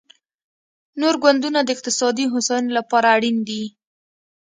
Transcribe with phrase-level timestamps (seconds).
[1.01, 3.63] نور ګوندونه د اقتصادي هوساینې لپاره اړین دي